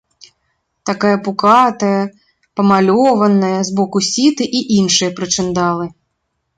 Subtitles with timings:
[0.89, 2.01] Такая пукатая,
[2.61, 5.85] памалёваная, з боку сіты і іншыя прычындалы.